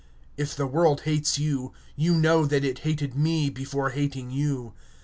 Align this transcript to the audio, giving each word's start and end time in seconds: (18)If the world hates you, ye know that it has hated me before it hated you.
(18)If 0.39 0.55
the 0.55 0.65
world 0.65 1.01
hates 1.01 1.37
you, 1.37 1.73
ye 1.95 2.09
know 2.09 2.43
that 2.47 2.63
it 2.63 2.79
has 2.79 2.83
hated 2.85 3.13
me 3.15 3.51
before 3.51 3.89
it 3.89 3.93
hated 3.93 4.31
you. 4.31 4.73